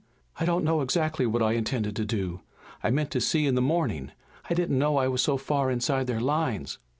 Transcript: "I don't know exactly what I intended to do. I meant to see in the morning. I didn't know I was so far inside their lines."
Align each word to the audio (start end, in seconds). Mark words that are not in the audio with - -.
"I 0.39 0.45
don't 0.45 0.63
know 0.65 0.81
exactly 0.81 1.27
what 1.27 1.43
I 1.43 1.51
intended 1.51 1.95
to 1.97 2.05
do. 2.05 2.41
I 2.83 2.89
meant 2.89 3.11
to 3.11 3.21
see 3.21 3.45
in 3.45 3.53
the 3.53 3.61
morning. 3.61 4.11
I 4.49 4.55
didn't 4.55 4.79
know 4.79 4.97
I 4.97 5.07
was 5.07 5.21
so 5.21 5.37
far 5.37 5.69
inside 5.69 6.07
their 6.07 6.19
lines." 6.19 6.79